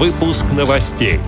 [0.00, 1.20] Выпуск новостей.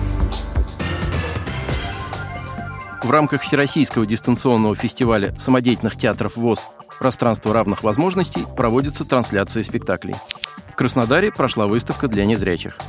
[3.03, 10.15] В рамках Всероссийского дистанционного фестиваля самодеятельных театров ВОЗ «Пространство равных возможностей» проводится трансляция спектаклей.
[10.71, 12.79] В Краснодаре прошла выставка для незрячих.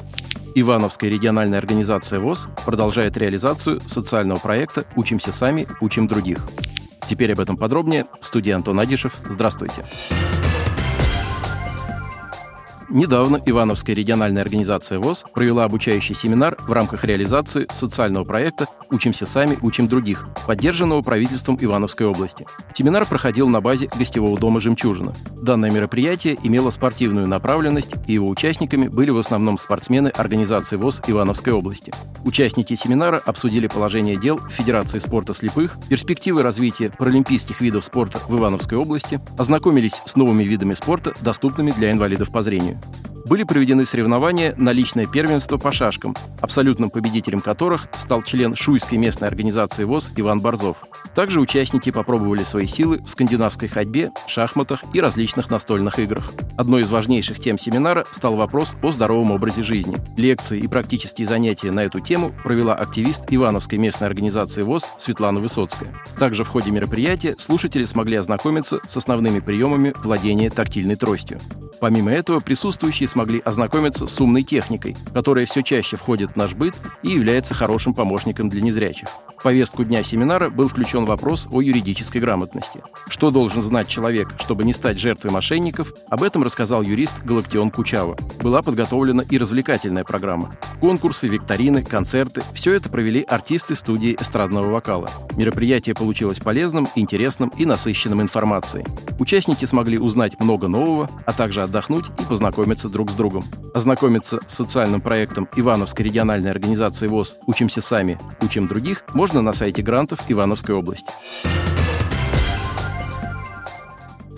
[0.55, 6.49] Ивановская региональная организация ВОЗ продолжает реализацию социального проекта «Учимся сами, учим других».
[7.07, 8.07] Теперь об этом подробнее.
[8.23, 9.13] В студии Антон Агишев.
[9.29, 9.85] Здравствуйте.
[9.85, 10.34] Здравствуйте.
[12.91, 19.59] Недавно Ивановская региональная организация ВОЗ провела обучающий семинар в рамках реализации социального проекта «Учимся сами,
[19.63, 22.47] учим других», поддержанного правительством Ивановской области.
[22.75, 25.15] Семинар проходил на базе гостевого дома «Жемчужина».
[25.35, 31.53] Данное мероприятие имело спортивную направленность, и его участниками были в основном спортсмены организации ВОЗ Ивановской
[31.53, 31.93] области.
[32.25, 38.77] Участники семинара обсудили положение дел Федерации спорта слепых, перспективы развития паралимпийских видов спорта в Ивановской
[38.77, 42.74] области, ознакомились с новыми видами спорта, доступными для инвалидов по зрению
[43.25, 49.29] были проведены соревнования на личное первенство по шашкам, абсолютным победителем которых стал член Шуйской местной
[49.29, 50.77] организации ВОЗ Иван Борзов.
[51.15, 56.33] Также участники попробовали свои силы в скандинавской ходьбе, шахматах и различных настольных играх.
[56.57, 59.97] Одной из важнейших тем семинара стал вопрос о здоровом образе жизни.
[60.17, 65.95] Лекции и практические занятия на эту тему провела активист Ивановской местной организации ВОЗ Светлана Высоцкая.
[66.19, 71.41] Также в ходе мероприятия слушатели смогли ознакомиться с основными приемами владения тактильной тростью.
[71.85, 76.73] Помимо этого, присутствующие смогли ознакомиться с умной техникой, которая все чаще входит в наш быт
[77.03, 79.11] и является хорошим помощником для незрячих
[79.45, 82.83] повестку дня семинара был включен вопрос о юридической грамотности.
[83.09, 88.17] Что должен знать человек, чтобы не стать жертвой мошенников, об этом рассказал юрист Галактион Кучава.
[88.43, 90.57] Была подготовлена и развлекательная программа.
[90.81, 95.11] Конкурсы, викторины, концерты– все это провели артисты студии эстрадного вокала.
[95.37, 98.87] Мероприятие получилось полезным, интересным и насыщенным информацией.
[99.19, 103.45] Участники смогли узнать много нового, а также отдохнуть и познакомиться друг с другом.
[103.75, 109.53] Ознакомиться с социальным проектом Ивановской региональной организации ВОЗ «Учимся сами, учим других» можно можно на
[109.53, 111.11] сайте грантов Ивановской области.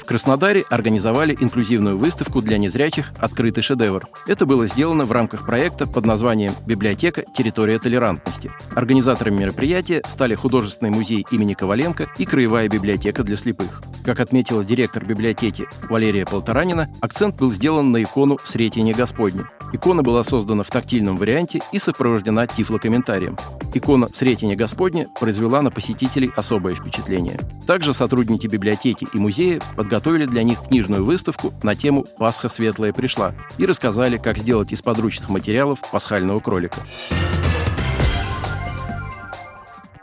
[0.00, 4.06] В Краснодаре организовали инклюзивную выставку для незрячих «Открытый шедевр».
[4.26, 7.24] Это было сделано в рамках проекта под названием «Библиотека.
[7.36, 8.50] Территория толерантности».
[8.74, 13.82] Организаторами мероприятия стали художественный музей имени Коваленко и Краевая библиотека для слепых.
[14.02, 19.42] Как отметила директор библиотеки Валерия Полторанина, акцент был сделан на икону «Сретение Господне».
[19.76, 23.36] Икона была создана в тактильном варианте и сопровождена тифлокомментарием.
[23.74, 27.38] Икона «Сретение Господне» произвела на посетителей особое впечатление.
[27.66, 33.34] Также сотрудники библиотеки и музея подготовили для них книжную выставку на тему «Пасха светлая пришла»
[33.58, 36.80] и рассказали, как сделать из подручных материалов пасхального кролика.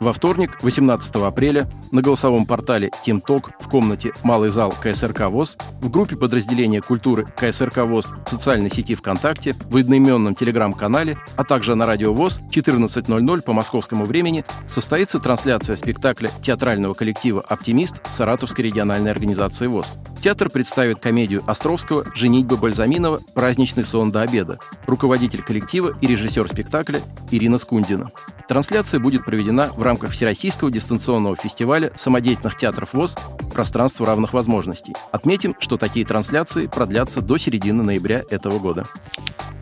[0.04, 5.88] Во вторник, 18 апреля, на голосовом портале TeamTalk в комнате «Малый зал КСРК ВОЗ», в
[5.88, 11.86] группе подразделения культуры КСРК ВОЗ в социальной сети ВКонтакте, в одноименном телеграм-канале, а также на
[11.86, 19.68] радио ВОЗ 14.00 по московскому времени состоится трансляция спектакля театрального коллектива «Оптимист» Саратовской региональной организации
[19.68, 19.96] ВОЗ.
[20.20, 23.22] Театр представит комедию Островского «Женитьба Бальзаминова.
[23.32, 24.58] Праздничный сон до обеда».
[24.86, 27.00] Руководитель коллектива и режиссер спектакля
[27.30, 28.10] Ирина Скундина.
[28.48, 33.16] Трансляция будет проведена в рамках Всероссийского дистанционного фестиваля самодеятельных театров ВОЗ
[33.52, 34.94] «Пространство равных возможностей».
[35.12, 38.86] Отметим, что такие трансляции продлятся до середины ноября этого года.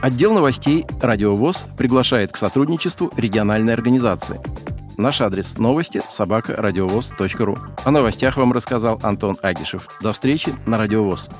[0.00, 4.40] Отдел новостей «Радио ВОЗ» приглашает к сотрудничеству региональной организации.
[4.96, 6.56] Наш адрес– новости собака
[7.38, 7.56] ру.
[7.84, 9.88] О новостях вам рассказал Антон Агишев.
[10.02, 11.30] До встречи на Радио ВОЗ.